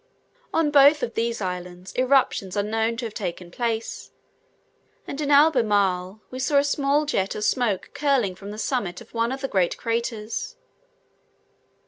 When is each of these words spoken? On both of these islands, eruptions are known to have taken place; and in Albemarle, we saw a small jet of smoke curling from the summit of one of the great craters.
On 0.51 0.71
both 0.71 1.03
of 1.03 1.13
these 1.13 1.41
islands, 1.41 1.93
eruptions 1.95 2.57
are 2.57 2.63
known 2.63 2.97
to 2.97 3.05
have 3.05 3.13
taken 3.13 3.51
place; 3.51 4.09
and 5.05 5.21
in 5.21 5.29
Albemarle, 5.29 6.21
we 6.31 6.39
saw 6.39 6.57
a 6.57 6.63
small 6.63 7.05
jet 7.05 7.35
of 7.35 7.43
smoke 7.43 7.91
curling 7.93 8.33
from 8.33 8.49
the 8.49 8.57
summit 8.57 8.99
of 8.99 9.13
one 9.13 9.31
of 9.31 9.41
the 9.41 9.47
great 9.47 9.77
craters. 9.77 10.55